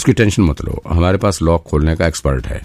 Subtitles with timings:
[0.00, 2.62] उसकी टेंशन मत लो। हमारे पास लॉक खोलने का एक्सपर्ट है।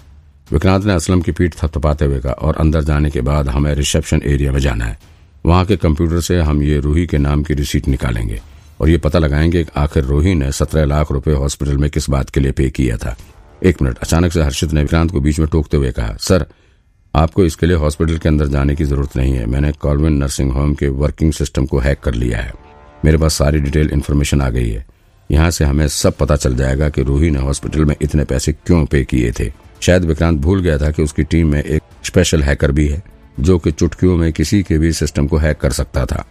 [0.52, 4.22] विक्रांत ने असलम की पीठ थपथपाते हुए कहा और अंदर जाने के बाद हमें रिसेप्शन
[4.24, 4.98] एरिया में जाना है।
[5.46, 8.40] वहाँ के कंप्यूटर से हम ये रूही के नाम की रिसीट निकालेंगे
[8.80, 12.30] और ये पता लगाएँगे कि आखिर रूही ने सत्रह लाख रुपए हॉस्पिटल में किस बात
[12.30, 13.16] के लिए पे किया था।
[13.64, 16.46] एक मिनट। अचानक से हर्षित ने विक्रांत को बीच में टोकते हुए कहा, सर,
[17.14, 20.74] आपको इसके लिए हॉस्पिटल के अंदर जाने की ज़रूरत नहीं है। मैंने कॉलविन नर्सिंग होम
[20.74, 22.52] के वर्किंग सिस्टम को हैक कर लिया है।
[23.04, 24.86] मेरे पास सारी डिटेल इन्फॉर्मेशन आ गई है।
[25.30, 28.84] यहाँ से हमें सब पता चल जाएगा कि रूही ने हॉस्पिटल में इतने पैसे क्यों
[28.86, 32.72] पे किए थे। शायद विक्रांत भूल गया था कि उसकी टीम में एक स्पेशल हैकर
[32.72, 33.02] भी है,
[33.40, 36.24] जो कि चुटकियों में किसी के भी सिस्टम को हैक कर सकता था।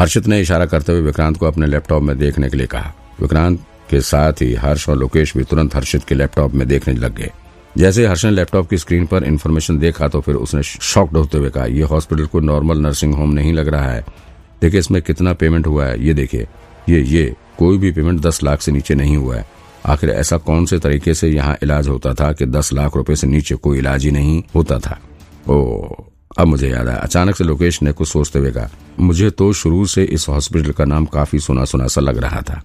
[0.00, 3.60] हर्षित ने इशारा करते हुए विक्रांत को अपने लैपटॉप में देखने के लिए कहा। विक्रांत
[3.90, 7.30] के साथ ही हर्ष और लोकेश भी तुरंत हर्षित के लैपटॉप में देखने लग गए।
[7.78, 11.50] जैसे हर्ष ने लैपटॉप की स्क्रीन पर इन्फॉर्मेशन देखा तो फिर उसने शॉक्ड होते हुए
[11.50, 14.04] कहा यह हॉस्पिटल को नॉर्मल नर्सिंग होम नहीं लग रहा है।
[14.62, 16.46] देखिए, इसमें कितना पेमेंट हुआ है। ये देखिए,
[16.88, 19.46] ये ये कोई भी पेमेंट दस लाख से नीचे नहीं हुआ है।
[19.86, 23.26] आखिर ऐसा कौन से तरीके से यहाँ इलाज होता था कि दस लाख रुपए से
[23.26, 24.98] नीचे कोई इलाज ही नहीं होता था?
[25.48, 25.56] ओ,
[26.38, 28.68] अब मुझे याद आया। अचानक से लोकेश ने कुछ सोचते हुए कहा,
[29.00, 32.62] मुझे तो शुरू से इस हॉस्पिटल का नाम काफ़ी सुना सुना सा लग रहा था।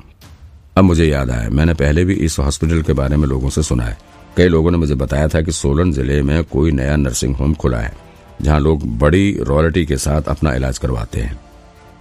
[0.77, 3.83] अब मुझे याद आया, मैंने पहले भी इस हॉस्पिटल के बारे में लोगों से सुना
[3.83, 3.97] है।
[4.37, 7.79] कई लोगों ने मुझे बताया था कि सोलन ज़िले में कोई नया नर्सिंग होम खुला
[7.79, 7.93] है,
[8.41, 11.39] जहाँ लोग बड़ी रॉयल्टी के साथ अपना इलाज करवाते हैं।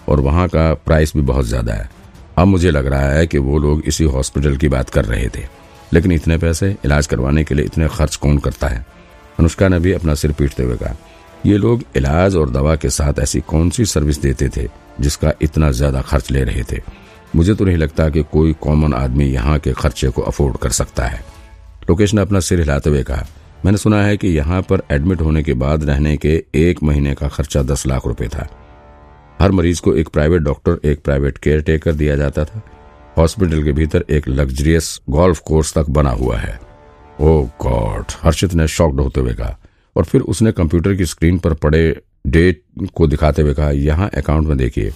[0.08, 1.88] और वहाँ का प्राइस भी बहुत ज़्यादा है।
[2.37, 5.45] अब मुझे लग रहा है कि वो लोग इसी हॉस्पिटल की बात कर रहे थे।
[5.92, 8.84] लेकिन इतने पैसे, इलाज करवाने के लिए इतने खर्च कौन करता है?
[9.39, 10.95] अनुष्का ने भी अपना सिर पीटते हुए कहा,
[11.47, 14.67] ये लोग इलाज और दवा के साथ ऐसी कौन सी सर्विस देते थे
[15.01, 16.81] जिसका इतना ज़्यादा खर्च ले रहे थे?
[17.37, 21.05] मुझे तो नहीं लगता कि कोई कॉमन आदमी यहाँ के खर्चे को अफोर्ड कर सकता
[21.05, 21.25] है।
[21.91, 23.27] लोकेश ने अपना सिर हिलाते हुए कहा,
[23.65, 27.28] मैंने सुना है कि यहाँ पर एडमिट होने के बाद रहने के एक महीने का
[27.28, 28.48] खर्चा दस लाख रुपए था।
[29.41, 32.62] हर मरीज़ को एक प्राइवेट डॉक्टर एक प्राइवेट केयर टेकर दिया जाता था।
[33.19, 36.60] हॉस्पिटल के भीतर एक लग्जरियस गोल्फ कोर्स तक बना हुआ है।
[37.21, 39.59] ओ गॉड हर्षित ने शॉक्ड होते हुए कहा।
[39.97, 42.62] और फिर उसने कंप्यूटर की स्क्रीन पर पड़े डेट
[42.94, 44.93] को दिखाते हुए कहा, यहाँ अकाउंट में देखिए।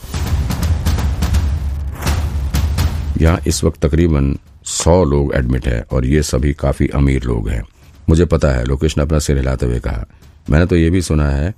[3.20, 7.62] यहाँ इस वक्त तकरीबन सौ लोग एडमिट है और ये सभी काफ़ी अमीर लोग हैं।
[8.09, 10.06] मुझे पता है, लोकेश ने अपना सिर हिलाते हुए कहा।
[10.50, 11.54] मैंने तो ये भी सुना है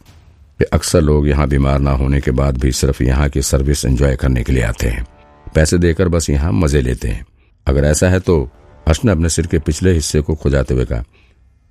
[0.63, 4.17] कि अक्सर लोग यहाँ बीमार ना होने के बाद भी सिर्फ़ यहाँ की सर्विस एंजॉय
[4.17, 5.07] करने के लिए आते हैं।
[5.47, 7.25] पैसे देकर बस यहाँ मज़े लेते हैं।
[7.67, 8.43] अगर ऐसा है तो
[8.89, 11.03] हर्ष ने अपने सिर के पिछले हिस्से को खुजाते हुए कहा,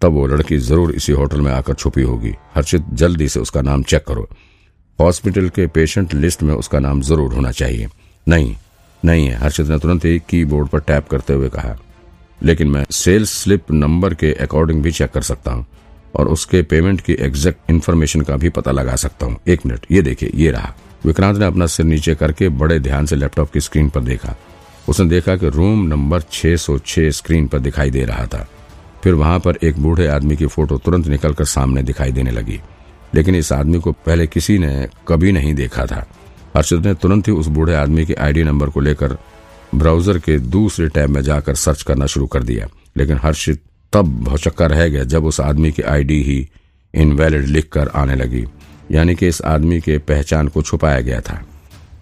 [0.02, 3.84] तब वो लड़की ज़रूर इसी होटल में आकर छुपी होगी। हर्षित, जल्दी से उसका नाम
[3.84, 4.28] चेक करो।
[5.00, 7.88] हॉस्पिटल के पेशेंट लिस्ट में उसका नाम ज़रूर होना चाहिए।
[8.28, 8.56] नहीं
[9.04, 11.78] नहीं है। हर्षित ने तुरंत ही कीबोर्ड पर टैप करते हुए कहा,
[12.42, 15.66] लेकिन मैं सेल्स स्लिप नंबर के अकॉर्डिंग भी चेक कर सकता हूँ।
[16.16, 20.02] और उसके पेमेंट की एग्जैक्ट इन्फॉर्मेशन का भी पता लगा सकता हूँ। एक मिनट, ये
[20.02, 23.90] देखिए, ये रहा। विक्रांत ने अपना सिर नीचे करके बड़े ध्यान से लैपटॉप की स्क्रीन
[23.90, 24.36] पर देखा।
[24.90, 28.48] उसने देखा कि रूम नंबर 606 स्क्रीन पर दिखाई दे रहा था।
[29.04, 32.62] फिर वहाँ पर एक बूढ़े आदमी की फ़ोटो तुरंत निकलकर सामने दिखाई देने लगी।
[33.16, 36.08] लेकिन इस आदमी को पहले किसी ने कभी नहीं देखा था।
[36.58, 39.18] हर्षद ने तुरंत ही उस बूढ़े आदमी के आईडी नंबर को लेकर
[39.76, 42.68] ब्राउज़र के दूसरे टैब में जाकर सर्च करना शुरू कर दिया।
[42.98, 43.64] लेकिन हर्षित
[43.94, 46.48] तब भौचक्का रह गया जब उस आदमी की आईडी ही
[46.94, 48.46] इनवैलिड लिखकर आने लगी,
[48.92, 51.42] यानी कि इस आदमी के पहचान को छुपाया गया था।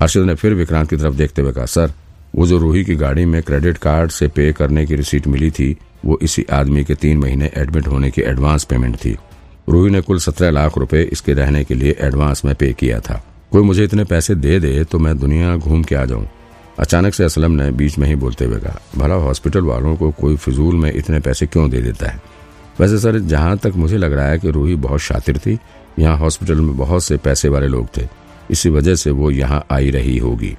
[0.01, 1.93] हर्षद ने फिर विक्रांत की तरफ़ देखते हुए कहा, सर,
[2.35, 5.75] वो जो रूही की गाड़ी में क्रेडिट कार्ड से पे करने की रिसीट मिली थी,
[6.05, 9.15] वो इसी आदमी के तीन महीने एडमिट होने की एडवांस पेमेंट थी।
[9.69, 13.23] रूही ने कुल सत्रह लाख रुपए इसके रहने के लिए एडवांस में पे किया था।
[13.51, 16.27] कोई मुझे इतने पैसे दे दे तो मैं दुनिया घूम के आ जाऊँ।
[16.79, 20.35] अचानक से असलम ने बीच में ही बोलते हुए कहा, भला हॉस्पिटल वालों को कोई
[20.35, 22.21] फिजूल में इतने पैसे क्यों दे देता है?
[22.79, 25.57] वैसे सर, जहाँ तक मुझे लग रहा है कि रूही बहुत शातिर थी,
[25.99, 28.07] यहाँ हॉस्पिटल में बहुत से पैसे वाले लोग थे।
[28.51, 30.55] इसी वजह से वो यहाँ आई रही होगी।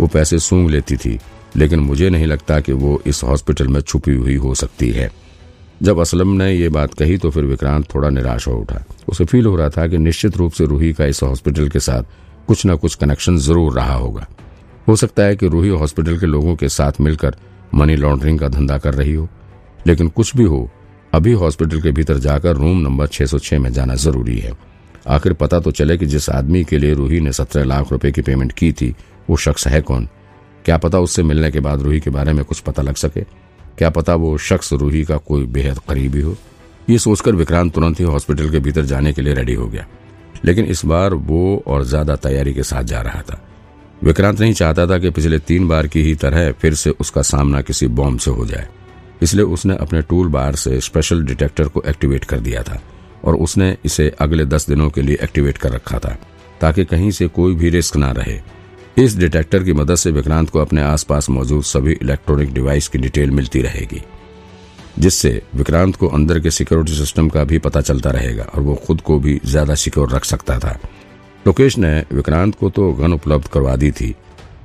[0.00, 1.18] वो पैसे सूंघ लेती थी,
[1.56, 5.10] लेकिन मुझे नहीं लगता कि वो इस हॉस्पिटल में छुपी हुई हो सकती है।
[5.82, 9.46] जब असलम ने ये बात कही तो फिर विक्रांत थोड़ा निराश हो उठा। उसे फील
[9.46, 12.02] हो रहा था कि निश्चित रूप से रूही का इस हॉस्पिटल के साथ
[12.46, 14.26] कुछ न कुछ कनेक्शन ज़रूर रहा होगा।
[14.88, 17.36] हो सकता है कि रूही हॉस्पिटल के लोगों के साथ मिलकर
[17.74, 19.28] मनी लॉन्ड्रिंग का धंधा कर रही हो।
[19.86, 20.70] लेकिन कुछ भी हो,
[21.14, 24.52] अभी हॉस्पिटल के भीतर जाकर रूम नंबर 606 में जाना ज़रूरी है।
[25.08, 28.22] आखिर पता तो चले कि जिस आदमी के लिए रूही ने सत्रह लाख रुपए की
[28.22, 28.94] पेमेंट की थी,
[29.30, 30.08] वो शख्स है कौन?
[30.64, 33.20] क्या पता उससे मिलने के बाद रूही के बारे में कुछ पता लग सके?
[33.78, 36.36] क्या पता वो शख्स रूही का कोई बेहद करीबी हो?
[36.90, 39.86] ये सोचकर विक्रांत तुरंत ही हॉस्पिटल के भीतर जाने के लिए रेडी हो गया।
[40.44, 43.48] लेकिन इस बार वो और ज़्यादा तैयारी के साथ जा रहा था।
[44.04, 47.60] विक्रांत नहीं चाहता था कि पिछले तीन बार की ही तरह फिर से उसका सामना
[47.62, 48.66] किसी बॉम्ब से हो जाए।
[49.22, 52.80] इसलिए उसने अपने टूल बार से स्पेशल डिटेक्टर को एक्टिवेट कर दिया था
[53.24, 56.16] और उसने इसे अगले दस दिनों के लिए एक्टिवेट कर रखा था,
[56.60, 58.40] ताकि कहीं से कोई भी रिस्क ना रहे।
[58.96, 63.30] इस डिटेक्टर की मदद से विक्रांत को अपने आसपास मौजूद सभी इलेक्ट्रॉनिक डिवाइस की डिटेल
[63.30, 64.02] मिलती रहेगी,
[64.98, 69.00] जिससे विक्रांत को अंदर के सिक्योरिटी सिस्टम का भी पता चलता रहेगा और वो खुद
[69.00, 70.78] को भी ज़्यादा सिक्योर रख सकता था।
[71.46, 74.14] लोकेश ने विक्रांत को तो गन उपलब्ध करवा दी थी।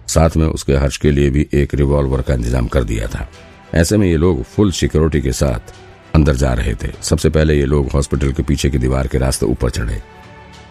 [0.07, 3.27] साथ में उसके हर्ष के लिए भी एक रिवॉल्वर का इंतज़ाम कर दिया था।
[3.75, 5.73] ऐसे में ये लोग फुल सिक्योरिटी के साथ
[6.15, 9.45] अंदर जा रहे थे। सबसे पहले ये लोग हॉस्पिटल के पीछे की दीवार के रास्ते
[9.45, 10.01] ऊपर चढ़े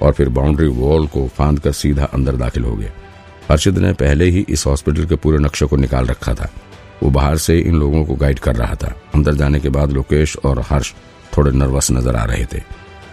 [0.02, 2.90] और फिर बाउंड्री वॉल को फांद कर सीधा अंदर दाखिल हो गए।
[3.50, 6.50] हर्षित ने पहले ही इस हॉस्पिटल के पूरे नक्शे को निकाल रखा था।
[7.02, 10.36] वो बाहर से इन लोगों को गाइड कर रहा था। अंदर जाने के बाद लोकेश
[10.36, 10.92] और हर्ष
[11.36, 12.62] थोड़े नर्वस नज़र आ रहे थे।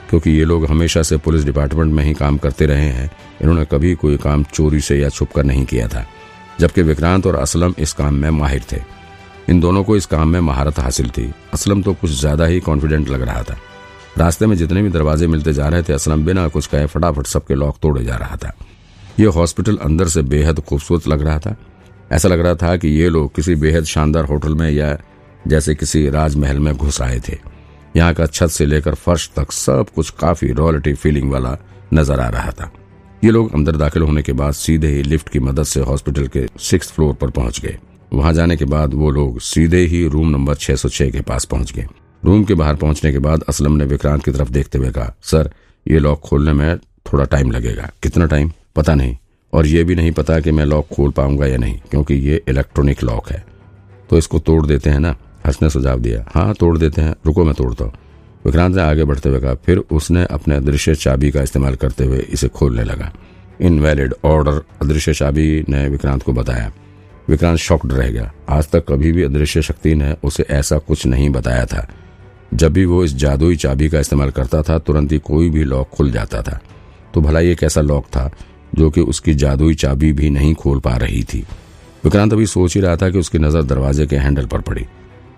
[0.10, 3.10] क्योंकि ये लोग हमेशा से पुलिस डिपार्टमेंट में ही काम करते रहे हैं।
[3.42, 6.06] इन्होंने कभी कोई काम चोरी से या छुप कर नहीं किया था,
[6.60, 8.81] जबकि विक्रांत और असलम इस काम में माहिर थे।
[9.50, 13.10] इन दोनों को इस काम में महारत हासिल थी। असलम तो कुछ ज़्यादा ही कॉन्फिडेंट
[13.10, 13.57] लग रहा था।
[14.18, 17.56] रास्ते में जितने भी दरवाजे मिलते जा रहे थे, असलम बिना कुछ कहे फटाफट सबके
[17.56, 18.54] लॉक तोड़े जा रहा था।
[19.19, 21.56] यह हॉस्पिटल अंदर से बेहद खूबसूरत लग रहा था।
[22.12, 24.98] ऐसा लग रहा था कि ये लोग किसी बेहद शानदार होटल में या
[25.48, 27.38] जैसे किसी राजमहल में घुस आए थे।
[27.95, 31.57] यहाँ का छत से लेकर फर्श तक सब कुछ काफ़ी रॉयल्टी फीलिंग वाला
[31.94, 32.71] नज़र आ रहा था।
[33.24, 36.47] ये लोग अंदर दाखिल होने के बाद सीधे ही लिफ्ट की मदद से हॉस्पिटल के
[36.59, 37.77] सिक्स फ्लोर पर पहुँच गए।
[38.13, 41.88] वहाँ जाने के बाद वो लोग सीधे ही रूम नंबर 606 के पास पहुँच गए।
[42.25, 45.50] रूम के बाहर पहुँचने के बाद असलम ने विक्रांत की तरफ़ देखते हुए कहा, सर,
[45.88, 49.18] ये लॉक खोलने में थोड़ा टाइम लगेगा। कितना टाइम पता नहीं।
[49.53, 53.03] और ये भी नहीं पता कि मैं लॉक खोल पाऊँगा या नहीं, क्योंकि ये इलेक्ट्रॉनिक
[53.03, 53.45] लॉक है।
[54.09, 55.15] तो इसको तोड़ देते हैं ना?
[55.45, 57.94] हर्ष ने सुझाव दिया हाँ तोड़ देते हैं। रुको, मैं तोड़ता हूँ।
[58.45, 62.18] विक्रांत ने आगे बढ़ते हुए कहा, फिर उसने अपने अदृश्य चाबी का इस्तेमाल करते हुए
[62.18, 63.12] इसे खोलने लगा।
[63.62, 66.71] इनवैलिड ऑर्डर, अदृश्य चाबी ने विक्रांत को बताया।
[67.30, 71.30] विक्रांत शॉक्ड रह गया। आज तक कभी भी अदृश्य शक्ति ने उसे ऐसा कुछ नहीं
[71.30, 71.88] बताया था।
[72.53, 75.89] जब भी वो इस जादुई चाबी का इस्तेमाल करता था, तुरंत ही कोई भी लॉक
[75.89, 76.59] खुल जाता था।
[77.13, 78.31] तो भला ये कैसा लॉक था,
[78.75, 81.45] जो कि उसकी जादुई चाबी भी नहीं खोल पा रही थी?
[82.03, 84.86] विक्रांत अभी सोच ही रहा था कि उसकी नज़र दरवाजे के हैंडल पर पड़ी।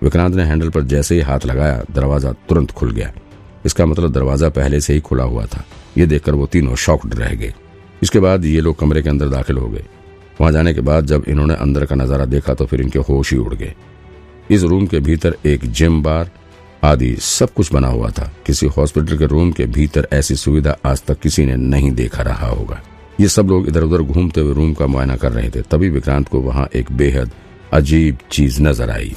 [0.03, 3.11] विक्रांत ने हैंडल पर जैसे ही हाथ लगाया, दरवाज़ा तुरंत खुल गया।
[3.65, 5.63] इसका मतलब दरवाज़ा पहले से ही खुला हुआ था।
[5.97, 7.53] ये देखकर वो तीनों शॉक्ड रह गए।
[8.03, 9.83] इसके बाद ये लोग कमरे के अंदर दाखिल हो गए।
[10.41, 13.37] वहाँ जाने के बाद जब इन्होंने अंदर का नज़ारा देखा तो फिर इनके होश ही
[13.39, 13.73] उड़ गए।
[14.51, 16.29] इस रूम के भीतर एक जिम बार
[16.83, 21.03] आदि सब कुछ बना हुआ था। किसी हॉस्पिटल के रूम के भीतर ऐसी सुविधा आज
[21.03, 22.81] तक किसी ने नहीं देखा रहा होगा।
[23.19, 26.27] ये सब लोग इधर उधर घूमते हुए रूम का मुआयना कर रहे थे। तभी विक्रांत
[26.27, 27.31] को वहाँ एक बेहद
[27.73, 29.13] अजीब चीज़ नज़र आई।